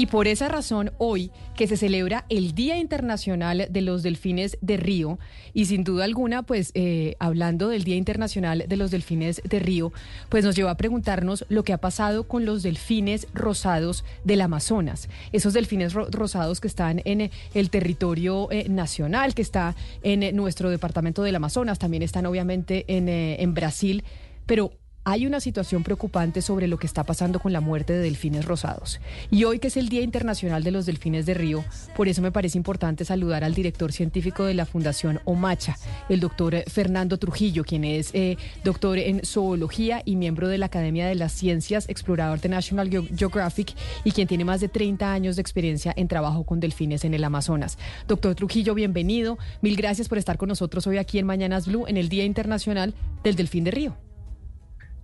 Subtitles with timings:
[0.00, 4.78] Y por esa razón, hoy que se celebra el Día Internacional de los Delfines de
[4.78, 5.18] Río,
[5.52, 9.92] y sin duda alguna, pues eh, hablando del Día Internacional de los Delfines de Río,
[10.30, 15.10] pues nos lleva a preguntarnos lo que ha pasado con los delfines rosados del Amazonas.
[15.32, 20.70] Esos delfines rosados que están en el territorio eh, nacional, que está en eh, nuestro
[20.70, 24.02] departamento del Amazonas, también están obviamente en, en Brasil,
[24.46, 24.72] pero
[25.04, 29.00] hay una situación preocupante sobre lo que está pasando con la muerte de delfines rosados.
[29.30, 31.64] Y hoy que es el Día Internacional de los Delfines de Río,
[31.96, 35.78] por eso me parece importante saludar al director científico de la Fundación Omacha,
[36.08, 41.06] el doctor Fernando Trujillo, quien es eh, doctor en zoología y miembro de la Academia
[41.06, 45.42] de las Ciencias, explorador de National Geographic y quien tiene más de 30 años de
[45.42, 47.78] experiencia en trabajo con delfines en el Amazonas.
[48.06, 49.38] Doctor Trujillo, bienvenido.
[49.62, 52.94] Mil gracias por estar con nosotros hoy aquí en Mañanas Blue en el Día Internacional
[53.22, 54.09] del Delfín de Río.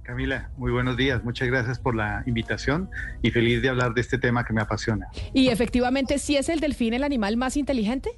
[0.06, 1.24] Camila, muy buenos días.
[1.24, 2.88] Muchas gracias por la invitación
[3.22, 5.08] y feliz de hablar de este tema que me apasiona.
[5.34, 8.10] ¿Y efectivamente sí es el delfín el animal más inteligente?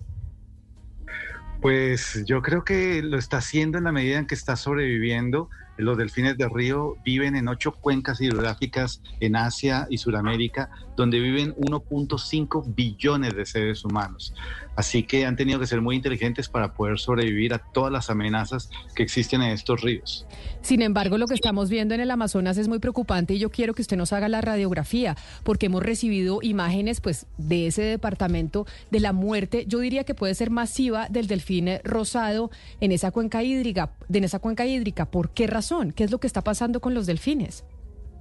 [1.62, 5.48] Pues yo creo que lo está haciendo en la medida en que está sobreviviendo
[5.78, 11.54] los delfines de río viven en ocho cuencas hidrográficas en Asia y Sudamérica, donde viven
[11.54, 14.34] 1.5 billones de seres humanos.
[14.74, 18.70] Así que han tenido que ser muy inteligentes para poder sobrevivir a todas las amenazas
[18.94, 20.26] que existen en estos ríos.
[20.62, 23.74] Sin embargo, lo que estamos viendo en el Amazonas es muy preocupante y yo quiero
[23.74, 29.00] que usted nos haga la radiografía, porque hemos recibido imágenes pues, de ese departamento de
[29.00, 33.92] la muerte, yo diría que puede ser masiva del delfín rosado en esa cuenca hídrica.
[34.12, 35.06] En esa cuenca hídrica.
[35.06, 35.67] ¿Por qué razón?
[35.94, 37.64] ¿Qué es lo que está pasando con los delfines?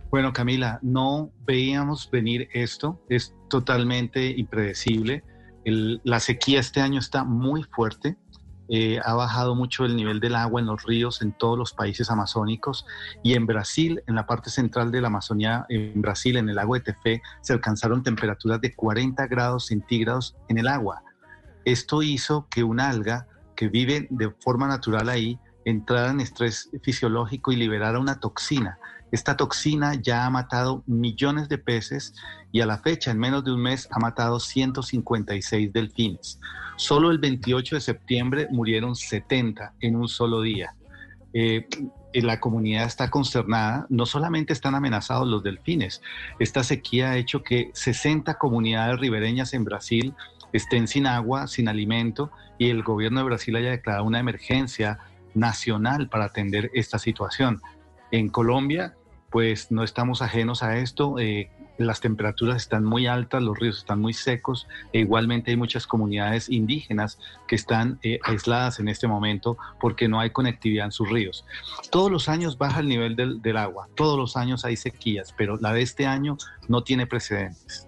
[0.10, 5.24] Bueno, Camila, no veíamos venir esto, es totalmente impredecible.
[5.66, 8.18] la sequía este año está muy fuerte,
[8.70, 12.12] eh, ha bajado mucho el nivel del agua en los ríos en todos los países
[12.12, 12.86] amazónicos
[13.24, 16.74] y en Brasil, en la parte central de la Amazonía, en Brasil, en el lago
[16.74, 21.02] de Tefé, se alcanzaron temperaturas de 40 grados centígrados en el agua.
[21.64, 27.52] Esto hizo que una alga que vive de forma natural ahí entrar en estrés fisiológico
[27.52, 28.80] y liberar una toxina.
[29.12, 32.16] Esta toxina ya ha matado millones de peces
[32.54, 36.40] y a la fecha, en menos de un mes, ha matado 156 delfines.
[36.78, 40.74] Solo el 28 de septiembre murieron 70 en un solo día.
[41.34, 41.68] Eh,
[42.14, 46.02] la comunidad está consternada, no solamente están amenazados los delfines,
[46.40, 50.16] esta sequía ha hecho que 60 comunidades ribereñas en Brasil
[50.54, 55.00] estén sin agua, sin alimento, y el gobierno de Brasil haya declarado una emergencia
[55.38, 57.62] nacional para atender esta situación.
[58.12, 58.96] En Colombia,
[59.30, 61.20] pues no estamos ajenos a esto.
[61.20, 65.86] Eh, las temperaturas están muy altas, los ríos están muy secos e igualmente hay muchas
[65.86, 71.10] comunidades indígenas que están eh, aisladas en este momento porque no hay conectividad en sus
[71.10, 71.46] ríos.
[71.92, 75.58] Todos los años baja el nivel del, del agua, todos los años hay sequías, pero
[75.58, 76.38] la de este año
[76.68, 77.87] no tiene precedentes.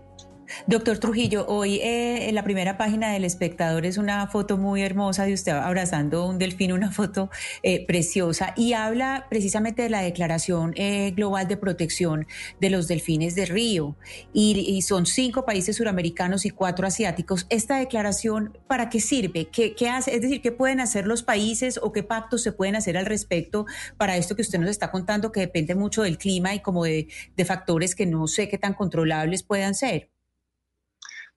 [0.67, 5.25] Doctor Trujillo, hoy eh, en la primera página del espectador es una foto muy hermosa
[5.25, 7.29] de usted abrazando un delfín, una foto
[7.63, 12.27] eh, preciosa, y habla precisamente de la Declaración eh, Global de Protección
[12.59, 13.95] de los Delfines de Río.
[14.33, 17.45] Y, son cinco países suramericanos y cuatro asiáticos.
[17.49, 19.49] ¿Esta declaración para qué sirve?
[19.49, 20.15] ¿Qué, hace?
[20.15, 23.65] Es decir, ¿qué pueden hacer los países o qué pactos se pueden hacer al respecto
[23.97, 27.07] para esto que usted nos está contando, que depende mucho del clima y como de
[27.45, 30.09] factores que no sé qué tan controlables puedan ser?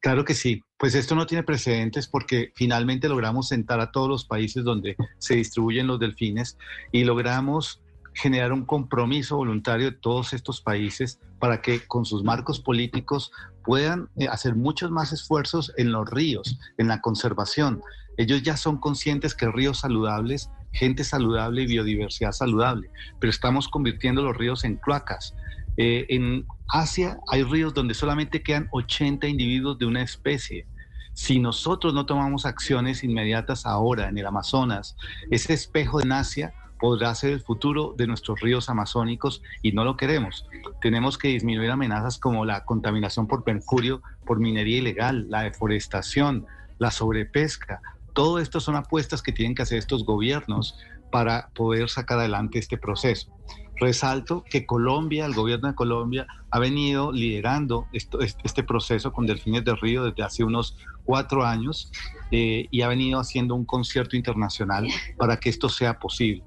[0.02, 0.64] Claro que sí.
[0.78, 5.36] Pues esto no tiene precedentes porque finalmente logramos sentar a todos los países donde se
[5.36, 6.58] distribuyen los delfines
[6.90, 7.80] y logramos
[8.12, 13.30] generar un compromiso voluntario de todos estos países para que con sus marcos políticos
[13.64, 17.80] puedan eh, hacer muchos más esfuerzos en los ríos, en la conservación.
[18.16, 24.22] Ellos ya son conscientes que ríos saludables, gente saludable y biodiversidad saludable, pero estamos convirtiendo
[24.22, 25.32] los ríos en cloacas.
[25.76, 30.66] Eh, en Asia hay ríos donde solamente quedan 80 individuos de una especie.
[31.14, 34.96] Si nosotros no tomamos acciones inmediatas ahora en el Amazonas,
[35.30, 39.96] ese espejo en Asia podrá ser el futuro de nuestros ríos amazónicos y no lo
[39.96, 40.48] queremos.
[40.80, 46.46] Tenemos que disminuir amenazas como la contaminación por mercurio, por minería ilegal, la deforestación,
[46.78, 47.80] la sobrepesca.
[48.14, 50.76] Todo esto son apuestas que tienen que hacer estos gobiernos
[51.12, 53.32] para poder sacar adelante este proceso.
[53.76, 59.74] Resalto que Colombia, el gobierno de Colombia, ha venido liderando este proceso con Delfines de
[59.74, 61.90] Río desde hace unos cuatro años
[62.30, 64.86] eh, y ha venido haciendo un concierto internacional
[65.16, 66.44] para que esto sea posible.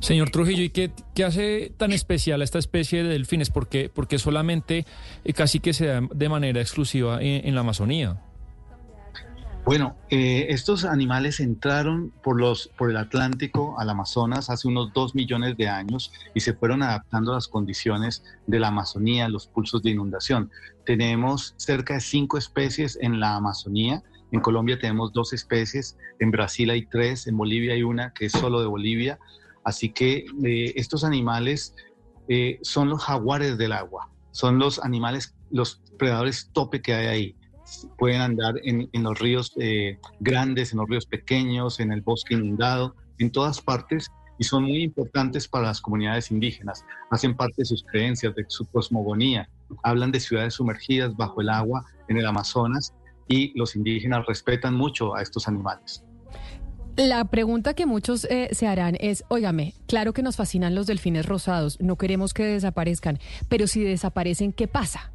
[0.00, 0.92] Señor Trujillo, ¿y qué,
[1.24, 3.50] hace tan especial a esta especie de delfines?
[3.50, 4.86] Porque, porque solamente
[5.24, 8.20] eh, casi que se da de manera exclusiva en la Amazonía.
[9.64, 15.14] Bueno, eh, estos animales entraron por, los, por el Atlántico al Amazonas hace unos dos
[15.14, 19.82] millones de años y se fueron adaptando a las condiciones de la Amazonía, los pulsos
[19.82, 20.50] de inundación.
[20.84, 24.02] Tenemos cerca de cinco especies en la Amazonía.
[24.32, 28.32] En Colombia tenemos dos especies, en Brasil hay tres, en Bolivia hay una que es
[28.32, 29.18] solo de Bolivia.
[29.64, 31.74] Así que eh, estos animales
[32.28, 37.36] eh, son los jaguares del agua, son los animales, los predadores tope que hay ahí
[37.98, 42.94] pueden andar en, los ríos eh, grandes, en los ríos pequeños, en el bosque inundado,
[43.18, 46.84] en todas partes y son muy importantes para las comunidades indígenas.
[47.10, 49.48] Hacen parte de sus creencias, de su cosmogonía.
[49.82, 52.94] Hablan de ciudades sumergidas bajo el agua en el Amazonas
[53.28, 56.04] y los indígenas respetan mucho a estos animales.
[56.96, 61.26] La pregunta que muchos eh, se harán es, óigame, claro que nos fascinan los delfines
[61.26, 63.18] rosados, no queremos que desaparezcan,
[63.48, 65.10] pero si desaparecen, ¿qué pasa?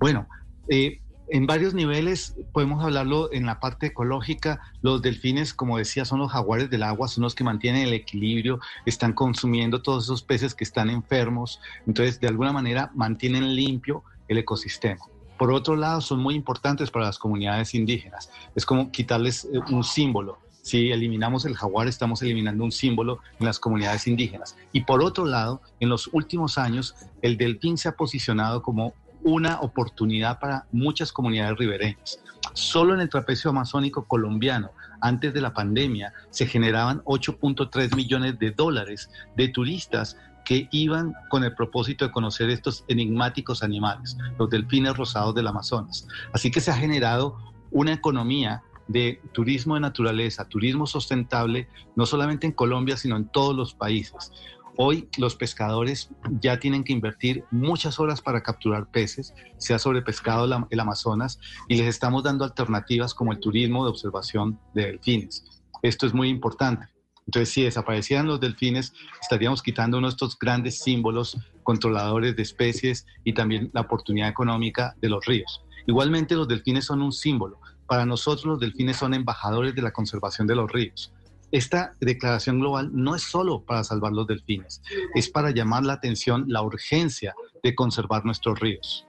[0.00, 0.26] Bueno,
[0.68, 4.60] eh, en varios niveles podemos hablarlo en la parte ecológica.
[4.80, 8.60] Los delfines, como decía, son los jaguares del agua, son los que mantienen el equilibrio,
[8.84, 14.38] están consumiendo todos esos peces que están enfermos, entonces de alguna manera mantienen limpio el
[14.38, 15.04] ecosistema.
[15.36, 18.30] Por otro lado, son muy importantes para las comunidades indígenas.
[18.54, 20.38] Es como quitarles eh, un símbolo.
[20.62, 24.56] Si eliminamos el jaguar, estamos eliminando un símbolo en las comunidades indígenas.
[24.72, 28.94] Y por otro lado, en los últimos años, el delfín se ha posicionado como
[29.26, 32.20] una oportunidad para muchas comunidades ribereñas.
[32.52, 34.70] Solo en el trapecio amazónico colombiano,
[35.00, 41.42] antes de la pandemia, se generaban 8.3 millones de dólares de turistas que iban con
[41.42, 46.06] el propósito de conocer estos enigmáticos animales, los delfines rosados del Amazonas.
[46.32, 47.36] Así que se ha generado
[47.72, 53.56] una economía de turismo de naturaleza, turismo sustentable, no solamente en Colombia, sino en todos
[53.56, 54.30] los países.
[54.78, 60.44] Hoy los pescadores ya tienen que invertir muchas horas para capturar peces, se ha sobrepescado
[60.68, 65.62] el Amazonas y les estamos dando alternativas como el turismo de observación de delfines.
[65.80, 66.86] Esto es muy importante.
[67.26, 73.06] Entonces, si desaparecieran los delfines, estaríamos quitando uno de estos grandes símbolos controladores de especies
[73.24, 75.62] y también la oportunidad económica de los ríos.
[75.86, 77.60] Igualmente, los delfines son un símbolo.
[77.86, 81.12] Para nosotros, los delfines son embajadores de la conservación de los ríos
[81.52, 84.82] esta declaración global no es solo para salvar los delfines,
[85.14, 89.06] es para llamar la atención la urgencia de conservar nuestros ríos.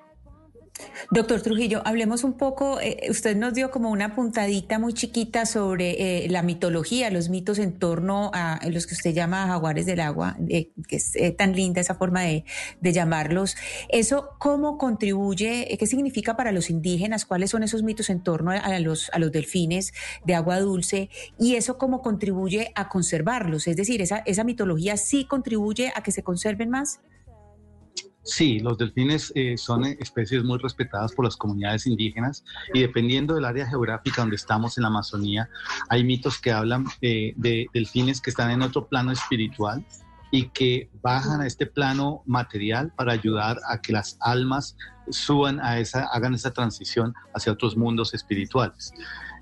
[1.11, 6.25] Doctor Trujillo, hablemos un poco, eh, usted nos dio como una puntadita muy chiquita sobre
[6.25, 10.35] eh, la mitología, los mitos en torno a los que usted llama jaguares del agua,
[10.49, 12.43] eh, que es tan linda esa forma de,
[12.81, 13.55] llamarlos.
[13.89, 18.79] ¿Eso cómo contribuye, qué significa para los indígenas, cuáles son esos mitos en torno a
[18.79, 19.93] los, a los delfines
[20.25, 23.67] de agua dulce y eso cómo contribuye a conservarlos?
[23.67, 27.01] Es decir, ¿esa, esa mitología sí contribuye a que se conserven más?
[28.27, 32.43] Sí, los delfines eh, son especies muy respetadas por las comunidades indígenas
[32.73, 35.49] y dependiendo del área geográfica donde estamos en la Amazonía,
[35.87, 39.85] hay mitos que hablan eh, de delfines que están en otro plano espiritual
[40.29, 44.75] y que bajan a este plano material para ayudar a que las almas
[45.09, 48.93] suban a esa, hagan esa transición hacia otros mundos espirituales.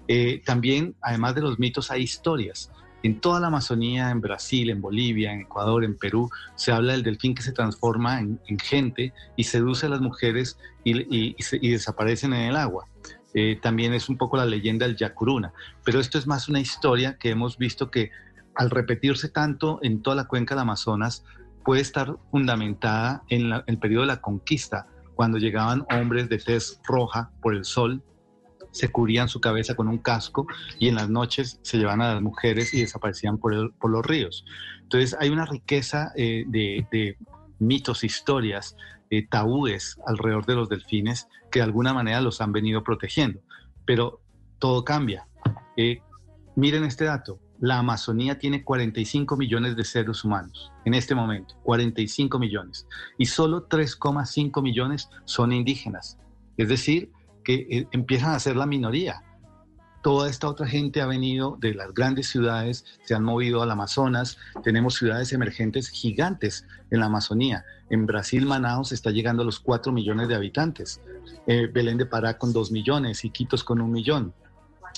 [0.07, 2.71] Eh, también, además de los mitos, hay historias.
[3.05, 7.03] En toda la Amazonía, en Brasil, en Bolivia, en Ecuador, en Perú, se habla del
[7.03, 11.35] delfín que se transforma en, gente y seduce a las mujeres y,
[11.69, 12.87] desaparecen en el agua.
[13.35, 15.53] Eh, también es un poco la leyenda del Yacuruna,
[15.83, 18.09] pero esto es más una historia que hemos visto que
[18.55, 21.23] al repetirse tanto en toda la cuenca del Amazonas,
[21.63, 27.29] puede estar fundamentada en el periodo de la conquista, cuando llegaban hombres de tez roja
[27.39, 28.01] por el sol
[28.75, 30.47] se cubrían su cabeza con un casco
[30.79, 34.43] y en las noches se llevaban a las mujeres y desaparecían por, los ríos.
[34.81, 37.17] Entonces hay una riqueza eh, de,
[37.59, 38.75] mitos, historias,
[39.09, 43.39] eh, tabúes alrededor de los delfines que de alguna manera los han venido protegiendo.
[43.85, 44.19] Pero
[44.59, 45.25] todo cambia.
[45.77, 46.01] Eh,
[46.57, 47.39] miren este dato.
[47.61, 52.85] La Amazonía tiene 45 millones de seres humanos en este momento, 45 millones,
[53.17, 56.17] y solo 3,5 millones son indígenas.
[56.57, 57.11] Es decir,
[57.45, 59.21] que eh, empiezan a ser la minoría.
[60.03, 64.37] Toda esta otra gente ha venido de las grandes ciudades, se han movido al Amazonas,
[64.63, 67.65] tenemos ciudades emergentes gigantes en la Amazonía.
[67.89, 71.01] En Brasil, Manaus está llegando a los 4 millones de habitantes,
[71.47, 74.33] eh, Belén de Pará con 2 millones, Iquitos con un millón.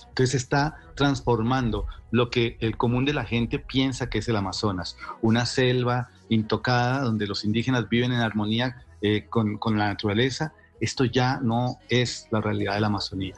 [0.10, 4.98] Entonces está transformando lo que el común de la gente piensa que es el Amazonas,
[5.22, 11.06] una selva intocada donde los indígenas viven en armonía eh, con, con la naturaleza esto
[11.06, 13.36] ya no es la realidad de la Amazonía.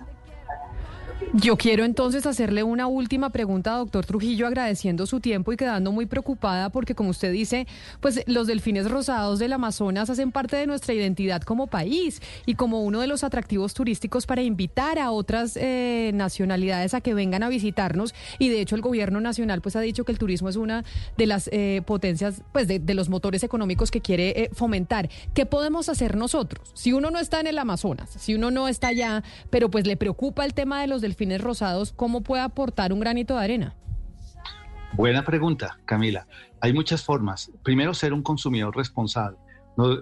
[1.34, 6.06] Yo quiero entonces hacerle una última pregunta, doctor Trujillo, agradeciendo su tiempo y quedando muy
[6.06, 7.68] preocupada porque, como usted dice,
[8.00, 12.84] pues los delfines rosados del Amazonas hacen parte de nuestra identidad como país y como
[12.84, 17.50] uno de los atractivos turísticos para invitar a otras eh, nacionalidades a que vengan a
[17.50, 18.16] visitarnos.
[18.40, 20.84] Y de hecho, el gobierno nacional pues ha dicho que el turismo es una
[21.18, 25.10] de las eh, potencias, pues de, los motores económicos que quiere eh, fomentar.
[25.34, 26.72] ¿Qué podemos hacer nosotros?
[26.74, 29.96] Si uno no está en el Amazonas, si uno no está allá, pero pues le
[29.96, 33.76] preocupa el tema de los delfines fines rosados, ¿cómo puede aportar un granito de arena?
[34.94, 36.28] Buena pregunta, Camila.
[36.62, 37.52] Hay muchas formas.
[37.64, 39.38] Primero, ser un consumidor responsable.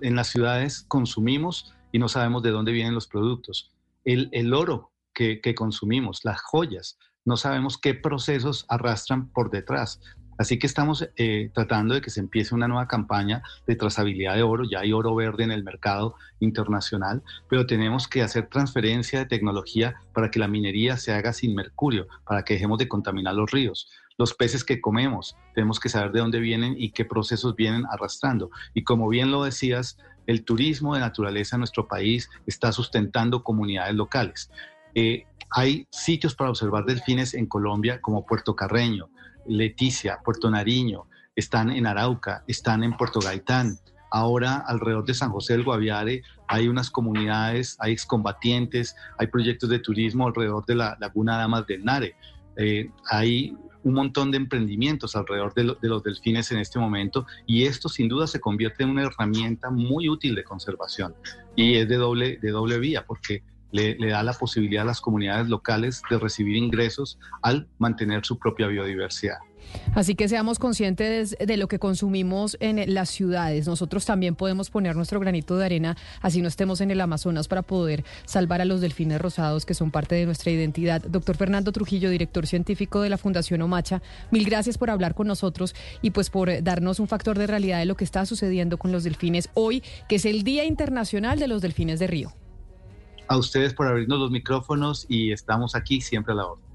[0.01, 3.71] en las ciudades consumimos y no sabemos de dónde vienen los productos.
[4.05, 9.99] El, oro que, consumimos, las joyas, no sabemos qué procesos arrastran por detrás.
[10.37, 14.43] Así que estamos eh, tratando de que se empiece una nueva campaña de trazabilidad de
[14.43, 14.63] oro.
[14.69, 19.95] Ya hay oro verde en el mercado internacional, pero tenemos que hacer transferencia de tecnología
[20.13, 23.89] para que la minería se haga sin mercurio, para que dejemos de contaminar los ríos.
[24.17, 28.49] Los peces que comemos, tenemos que saber de dónde vienen y qué procesos vienen arrastrando.
[28.73, 33.95] Y como bien lo decías, el turismo de naturaleza en nuestro país está sustentando comunidades
[33.95, 34.51] locales.
[34.95, 39.09] Eh, hay sitios para observar delfines en Colombia como Puerto Carreño,
[39.47, 43.77] Leticia, Puerto Nariño, están en Arauca, están en Puerto Gaitán.
[44.09, 49.79] Ahora alrededor de San José del Guaviare hay unas comunidades, hay excombatientes, hay proyectos de
[49.79, 52.15] turismo alrededor de la Laguna Damas del Nare.
[52.55, 57.65] Eh, hay un montón de emprendimientos alrededor de, de, los delfines en este momento y
[57.65, 61.15] esto sin duda se convierte en una herramienta muy útil de conservación
[61.55, 65.47] y es de doble, de doble vía porque le, da la posibilidad a las comunidades
[65.47, 69.37] locales de recibir ingresos al mantener su propia biodiversidad.
[69.95, 73.67] Así que seamos conscientes de lo que consumimos en las ciudades.
[73.67, 77.63] Nosotros también podemos poner nuestro granito de arena, así no estemos en el Amazonas, para
[77.63, 81.01] poder salvar a los delfines rosados que son parte de nuestra identidad.
[81.01, 85.75] Doctor Fernando Trujillo, director científico de la Fundación Omacha, mil gracias por hablar con nosotros
[86.01, 89.03] y pues por darnos un factor de realidad de lo que está sucediendo con los
[89.03, 92.33] delfines hoy, que es el Día Internacional de los Delfines de Río
[93.27, 96.66] a ustedes por abrirnos los micrófonos y estamos aquí siempre a la hora.